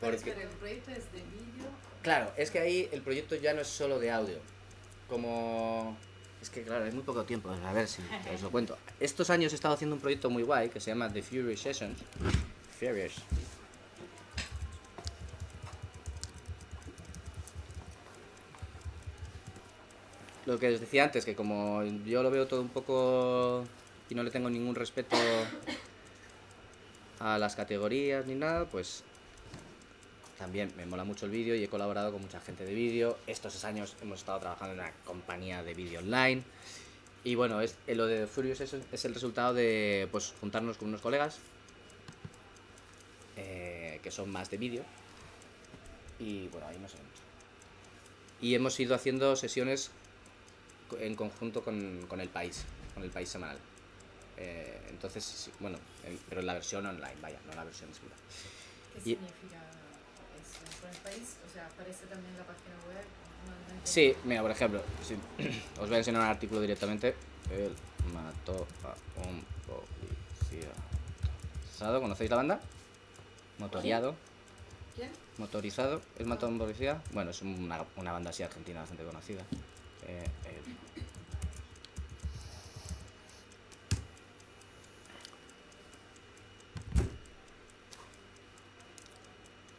[0.00, 1.68] Porque- espera, el proyecto es de vídeo.
[2.02, 4.38] Claro, es que ahí el proyecto ya no es solo de audio.
[5.08, 5.96] Como...
[6.40, 8.00] Es que claro, hay muy poco tiempo, a ver si
[8.34, 8.78] os lo cuento.
[8.98, 11.98] Estos años he estado haciendo un proyecto muy guay que se llama The Furious Sessions.
[12.78, 13.12] Furious.
[20.46, 23.64] Lo que os decía antes, que como yo lo veo todo un poco
[24.08, 25.16] y no le tengo ningún respeto
[27.18, 29.04] a las categorías ni nada, pues
[30.38, 33.18] también me mola mucho el vídeo y he colaborado con mucha gente de vídeo.
[33.26, 36.42] Estos años hemos estado trabajando en una compañía de vídeo online.
[37.22, 41.02] Y bueno, es, eh, lo de Furious es, el resultado de pues, juntarnos con unos
[41.02, 41.38] colegas
[43.36, 44.82] eh, que son más de vídeo.
[46.18, 47.06] Y bueno, ahí nos hemos.
[48.40, 49.90] Y hemos ido haciendo sesiones
[50.98, 53.58] en conjunto con, con el país, con el país semanal.
[54.36, 58.14] Eh, entonces, sí, bueno, en- pero en la versión online, vaya, no la versión escrita.
[58.94, 59.56] ¿Qué Y- significa
[60.40, 60.80] eso?
[60.80, 61.36] ¿Por el país?
[61.48, 63.04] O sea, aparece también en la página web.
[63.46, 63.82] No, no entiendo.
[63.84, 65.14] Sí, mira, por ejemplo, si-
[65.80, 67.14] os voy a enseñar un artículo directamente.
[67.50, 67.74] Él
[68.14, 70.70] mató a un policía.
[72.00, 72.60] ¿Conocéis la banda?
[73.58, 74.14] Motoriado.
[74.96, 75.10] ¿Quién?
[75.38, 76.00] Motorizado.
[76.18, 77.02] ¿Es mató a un policía?
[77.12, 79.42] Bueno, es una, una banda así argentina bastante conocida.
[80.06, 80.76] Eh, él.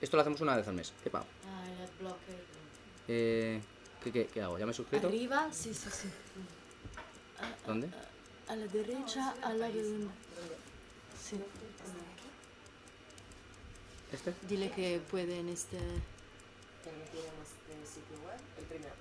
[0.01, 0.93] Esto lo hacemos una vez al mes.
[1.03, 1.25] ¿Qué pago?
[1.47, 2.43] Ah, el adblocker.
[3.07, 3.61] Eh,
[4.03, 4.57] ¿qué, qué, qué hago?
[4.57, 5.07] ¿Ya me he suscrito?
[5.07, 6.09] Arriba, sí, sí, sí.
[7.65, 7.89] ¿Dónde?
[8.47, 10.11] A la derecha, al lado de un...
[11.21, 11.39] Sí.
[14.11, 14.33] ¿Este?
[14.47, 15.77] Dile que puede en este...
[15.77, 17.47] tenemos
[17.85, 18.93] sitio web, el primero.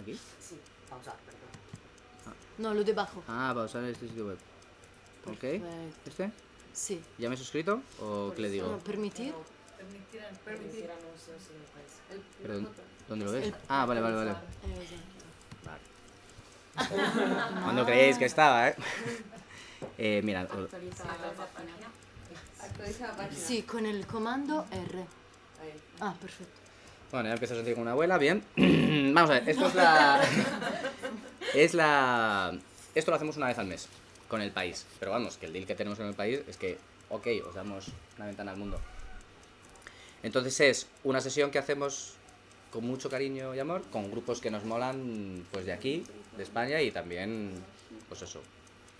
[0.00, 0.18] ¿Aquí?
[0.40, 1.40] Sí, pausar, perdón.
[2.58, 3.22] No, lo debajo.
[3.28, 4.38] Ah, para usar este sitio web.
[5.26, 5.38] Ok.
[5.40, 5.66] Perfecto.
[6.06, 6.30] ¿Este?
[6.72, 7.02] Sí.
[7.18, 7.82] ¿Ya me he suscrito?
[8.00, 8.78] ¿O qué le No, digo?
[8.78, 9.32] permitir.
[9.76, 10.90] Permitir, Permitir permitir.
[10.90, 11.92] anuncios en el país.
[12.10, 12.72] El Pero, primer
[13.08, 13.46] ¿Dónde lo ves?
[13.46, 14.34] El- Ah, vale, vale, vale.
[15.64, 15.80] Vale.
[17.64, 18.76] ¿Cuándo creéis que estaba, eh?
[19.98, 21.72] eh mira, o- Actualiza la página.
[22.60, 23.40] Actualiza la página.
[23.40, 25.00] Sí, con el comando R.
[25.60, 25.80] Ahí.
[26.00, 26.60] Ah, perfecto.
[27.14, 28.42] Bueno, ya empiezo a sentir como una abuela, bien.
[29.14, 30.20] Vamos a ver, esto es la...
[31.54, 32.58] es la...
[32.92, 33.88] Esto lo hacemos una vez al mes,
[34.28, 34.84] con el país.
[34.98, 36.78] Pero vamos, que el deal que tenemos con el país es que,
[37.10, 38.80] ok, os damos una ventana al mundo.
[40.22, 42.14] Entonces es una sesión que hacemos
[42.72, 46.04] con mucho cariño y amor, con grupos que nos molan, pues de aquí,
[46.36, 47.52] de España y también,
[48.08, 48.40] pues eso,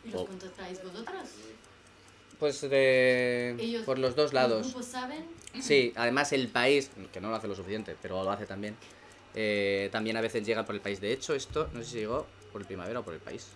[0.05, 1.31] ¿Y los contratáis vosotros?
[2.39, 3.57] Pues de...
[3.59, 4.67] Ellos- por los dos ¿Los lados.
[4.67, 5.25] grupos saben?
[5.61, 8.77] Sí, además el país, que no lo hace lo suficiente, pero lo hace también,
[9.35, 11.01] eh, también a veces llega por el país.
[11.01, 13.47] De hecho, esto no sé si llegó por el primavera o por el país,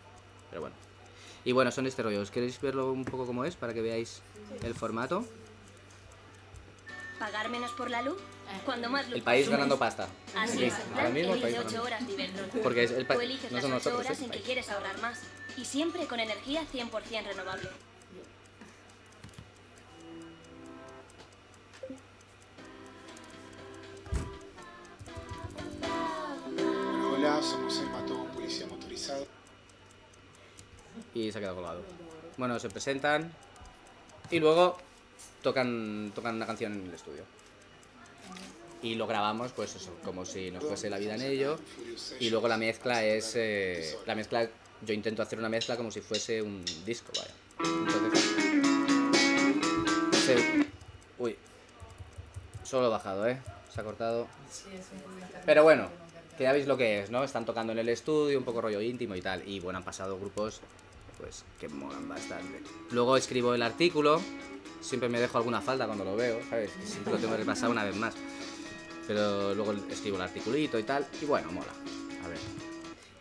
[0.51, 0.77] pero bueno.
[1.45, 2.21] Y bueno, son este rollo.
[2.21, 4.23] ¿Os queréis verlo un poco como es para que veáis
[4.62, 5.25] el formato?
[7.19, 8.19] ¿Pagar menos por la luz?
[8.64, 9.59] Cuando más luz El país consumes.
[9.59, 10.09] ganando pasta.
[10.37, 11.83] Así Sí, es ahora mismo el país 8 ganando.
[11.85, 12.53] horas de Iberdrola.
[12.62, 14.31] Porque es el Tú país, eliges no las son 8 nosotros, horas es el en
[14.31, 15.21] que quieres ahorrar más.
[15.57, 17.69] Y siempre con energía 100% renovable.
[27.42, 29.27] Somos el Mató, un policía motorizado.
[31.14, 31.83] Y se ha quedado colgado.
[32.37, 33.33] Bueno, se presentan
[34.31, 34.77] y luego
[35.42, 37.22] tocan, tocan una canción en el estudio.
[38.83, 41.59] Y lo grabamos, pues eso, como si nos fuese la vida en ello.
[42.20, 43.33] Y luego la mezcla es.
[43.37, 44.48] eh, la mezcla.
[44.83, 47.35] Yo intento hacer una mezcla como si fuese un disco, vaya.
[47.87, 48.24] Entonces.
[50.24, 50.66] se-
[51.18, 51.37] uy.
[52.62, 53.40] Solo he bajado, ¿eh?
[53.74, 54.29] Se ha cortado.
[54.51, 55.88] Sí, es un poco internet, Pero bueno.
[56.38, 57.24] Que ya veis lo que es, ¿no?
[57.24, 59.46] Están tocando en el estudio, un poco rollo íntimo y tal.
[59.46, 60.61] Y bueno, han pasado grupos,
[61.18, 62.62] pues, que molan bastante.
[62.92, 64.20] Luego escribo el artículo.
[64.81, 66.70] Siempre me dejo alguna falta cuando lo veo, ¿sabes?
[66.85, 68.14] Siempre lo tengo que repasar una vez más.
[69.09, 71.05] Pero luego escribo el articulito y tal.
[71.20, 71.72] Y bueno, mola.
[72.24, 72.38] A ver.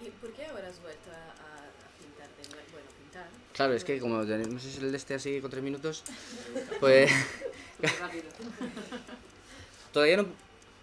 [0.06, 2.68] ¿Y por qué ahora has vuelto a, a- pintar de nuevo?
[2.72, 3.28] Bueno, pintar.
[3.54, 6.04] Claro, es que como tenemos el de este así con tres minutos,
[6.80, 7.10] pues
[9.92, 10.26] todavía no,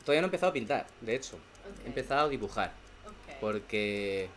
[0.05, 1.39] todavía no he empezado a pintar, de hecho.
[1.85, 2.73] Ok, He empezado a dibujar.
[3.41, 4.29] Porque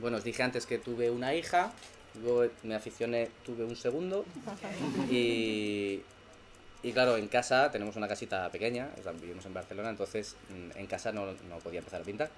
[0.00, 1.72] bueno, os dije antes que tuve una hija,
[2.22, 4.24] luego me aficioné, tuve un segundo
[5.10, 6.00] y,
[6.82, 10.78] y claro, en casa tenemos una casita pequeña, o sea, vivimos en Barcelona, entonces mm,
[10.78, 12.30] en casa no, no podía empezar a pintar.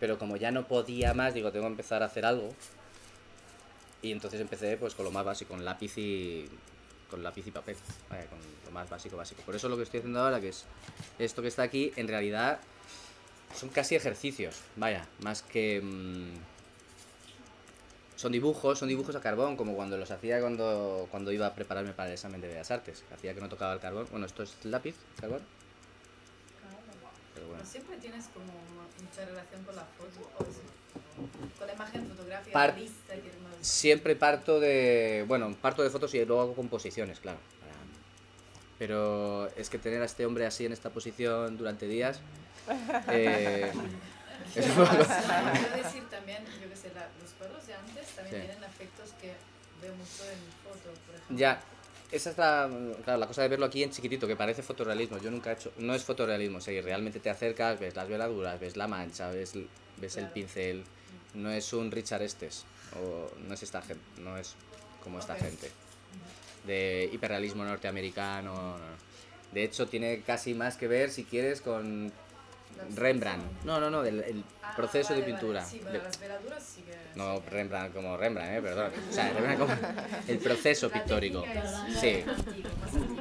[0.00, 2.54] Pero como ya no podía más, digo, tengo que empezar a hacer algo.
[4.02, 6.48] Y entonces empecé pues con lo más básico, con lápiz y
[7.10, 7.76] con lápiz y papel,
[8.08, 9.42] vaya, con lo más básico básico.
[9.42, 10.64] Por eso lo que estoy haciendo ahora, que es
[11.18, 12.60] esto que está aquí, en realidad
[13.54, 16.32] son casi ejercicios, vaya, más que mm,
[18.16, 21.92] son dibujos, son dibujos a carbón, como cuando los hacía cuando, cuando iba a prepararme
[21.92, 23.02] para el examen de Bellas Artes.
[23.14, 24.06] Hacía que no tocaba el carbón.
[24.10, 25.40] Bueno, esto es lápiz, carbón.
[27.34, 27.64] Pero bueno.
[27.64, 28.52] Siempre tienes como
[29.02, 32.90] mucha relación con la foto, o sea, con la imagen fotográfica, Par- que más...
[33.66, 35.24] Siempre parto de.
[35.26, 37.38] Bueno, parto de fotos y luego hago composiciones, claro.
[38.78, 42.20] Pero es que tener a este hombre así en esta posición durante días.
[43.08, 43.72] Eh,
[44.54, 48.46] es Quiero decir también, yo que sé, la- los cuadros de antes también Sí.
[48.48, 49.32] tienen efectos que
[49.82, 51.36] veo mucho en foto, por ejemplo.
[51.36, 51.60] Ya,
[52.12, 52.68] esa es la,
[53.04, 55.18] claro, la cosa de verlo aquí en chiquitito, que parece fotorrealismo.
[55.18, 55.72] Yo nunca he hecho.
[55.78, 59.52] No es fotorrealismo, si realmente te acercas, ves las veladuras, ves la mancha, ves,
[59.96, 60.34] ves el Claro.
[60.34, 60.84] pincel.
[61.34, 62.64] No es un Richard Estes,
[62.96, 64.54] o no es esta gente, no es
[65.04, 65.40] como esta Ok.
[65.40, 65.70] gente.
[66.66, 68.76] De hiperrealismo norteamericano.
[68.78, 69.10] no.
[69.52, 72.12] De hecho, tiene casi más que ver, si quieres, con
[72.94, 73.64] Rembrandt.
[73.64, 75.32] No, no, no, del el Ah, proceso de vale.
[75.32, 75.64] pintura.
[75.64, 76.94] Sí, bueno, las veladuras sí que...
[77.16, 78.62] no Rembrandt como Rembrandt, ¿eh?
[78.62, 78.92] Perdón.
[79.08, 79.74] O sea, Rembrandt como
[80.28, 81.44] el proceso La pictórico.
[81.44, 82.24] es Sí.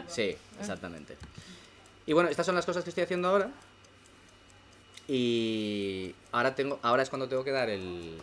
[0.07, 1.17] Sí, exactamente.
[2.05, 3.49] Y bueno, estas son las cosas que estoy haciendo ahora.
[5.07, 8.17] Y ahora tengo, ahora es cuando tengo que dar el,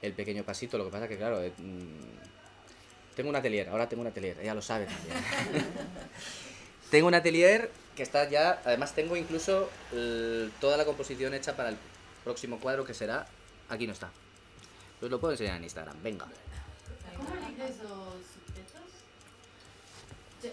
[0.00, 0.78] el pequeño pasito.
[0.78, 3.68] Lo que pasa que claro, eh, mm, tengo un atelier.
[3.68, 4.38] Ahora tengo un atelier.
[4.40, 5.16] Ella lo sabe también.
[6.90, 7.70] tengo un atelier
[8.00, 8.62] que está ya.
[8.64, 11.76] Además tengo incluso el- toda la composición hecha para el
[12.24, 13.26] próximo cuadro que será.
[13.68, 14.10] Aquí no está.
[14.98, 16.02] Pues lo puedo enseñar en Instagram.
[16.02, 16.26] Venga.
[17.14, 18.88] ¿Cómo eliges los subjetos?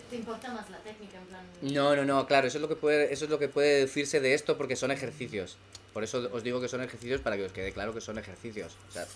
[0.09, 1.45] ¿Te, importa más la técnica en plan?
[1.61, 4.19] No, no, no, claro, eso es lo que puede, eso es lo que puede decirse
[4.19, 5.55] de esto porque son ejercicios.
[5.93, 8.75] Por eso os digo que son ejercicios para que os quede claro que son ejercicios.
[8.89, 9.07] O sea,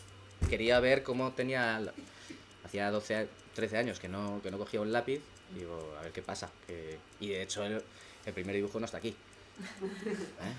[0.50, 1.82] quería ver cómo tenía
[2.64, 5.20] hacía 12, a- 13 años que no que no cogía un lápiz,
[5.54, 6.50] digo, a ver qué pasa.
[6.66, 7.66] que- y de hecho
[8.26, 9.10] el, primer dibujo no está aquí.
[9.82, 10.56] ¿Eh?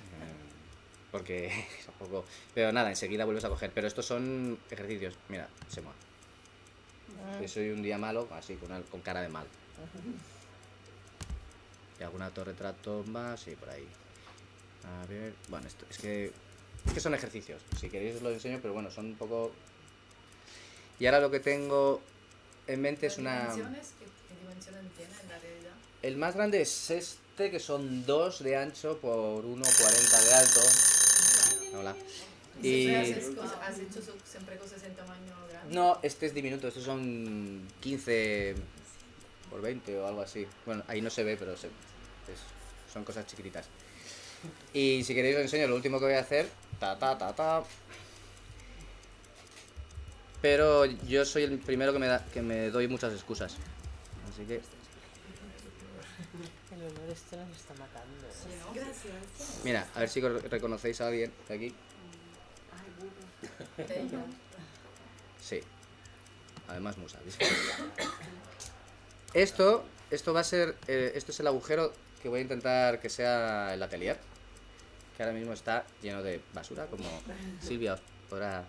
[1.11, 5.15] Porque es un poco pero nada, enseguida vuelves a coger, pero estos son ejercicios.
[5.29, 5.99] Mira, se mueve.
[7.41, 9.47] Que soy un día malo, así con, al- con cara de mal.
[12.01, 13.87] Y algún autorretrato más, sí, por ahí.
[14.85, 16.33] A ver, bueno, esto, es que
[16.87, 17.63] es que son ejercicios.
[17.79, 19.53] Si queréis os lo enseño, pero bueno, son un poco.
[20.99, 22.01] Y ahora lo que tengo
[22.67, 23.41] en mente es ¿Las una.
[23.55, 23.93] dimensiones?
[24.01, 25.73] ¿Qué, qué dimensiones tiene en la realidad?
[26.03, 30.61] El más grande es este, que son 2 de ancho por 1,40 de alto.
[31.79, 31.97] Hola.
[32.63, 35.75] ¿Y has hecho siempre cosas en tamaño grande?
[35.75, 38.55] No, este es diminuto, estos son 15
[39.51, 40.47] por 20 o algo así.
[40.67, 43.67] Bueno, ahí no se ve, pero se, es- son cosas chiquititas.
[44.73, 46.49] Y si queréis os enseño lo último que voy a hacer.
[46.79, 47.65] Ta, ta, ta, ta.
[50.41, 53.57] Pero yo soy el primero que me, da, que me doy muchas excusas.
[54.31, 54.61] Así que,
[56.73, 58.27] El olor este nos está matando.
[58.75, 59.61] Gracias.
[59.65, 61.75] mira, a ver si co- reconocéis a alguien de aquí.
[62.73, 63.87] Ay, burro.
[63.87, 64.19] Tello.
[65.41, 65.61] Sí.
[66.69, 67.19] Además, musa.
[69.35, 71.93] Esto, esto va a ser, eh, esto es el agujero
[72.23, 74.19] que voy a intentar que sea el atelier,
[75.17, 77.05] que ahora mismo está lleno de basura, como
[77.61, 78.65] Silvia os podrá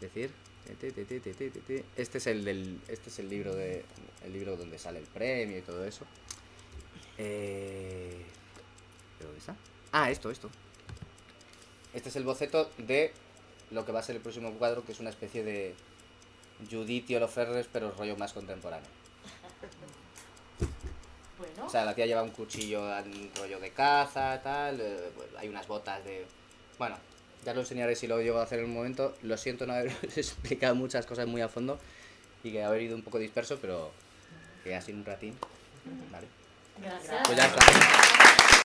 [0.00, 0.30] decir.
[0.68, 3.84] Este es el del, este es el libro de,
[4.24, 6.04] el libro donde sale el premio y todo eso.
[7.18, 8.24] Eh,
[9.18, 9.56] ¿pero ¿Dónde está?
[9.92, 10.50] Ah, esto, esto.
[11.92, 13.12] Este es el boceto de
[13.70, 15.74] lo que va a ser el próximo cuadro, que es una especie de
[16.70, 18.88] Judith y Holofernes, pero rollo más contemporáneo.
[21.38, 25.28] Bueno, O sea, la tía lleva un cuchillo, un rollo de caza, tal, eh, pues
[25.36, 26.24] hay unas botas de...
[26.78, 26.96] Bueno,
[27.44, 29.14] ya lo enseñaré si lo llego a hacer en un momento.
[29.22, 31.78] Lo siento no haber explicado muchas cosas muy a fondo
[32.44, 33.92] y que haber ido un poco disperso, pero
[34.64, 35.34] que ha sido un ratín.
[36.10, 36.26] Vale.
[36.80, 37.26] gracias.
[37.26, 38.52] Pues ya está.